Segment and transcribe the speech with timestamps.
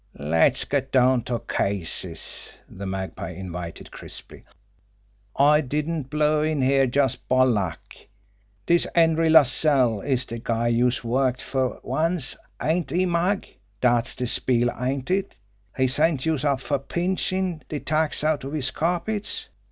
[0.17, 4.43] "Let's get down to cases!" the Magpie invited crisply.
[5.35, 7.79] "I didn't blow in here just by luck.
[8.65, 13.47] Dis Henry LaSalle is de guy youse worked fer once, ain't he, Mag?
[13.79, 15.37] Dat's de spiel, ain't it?
[15.77, 19.49] he sent youse up fer pinchin' de tacks out of his carpets!"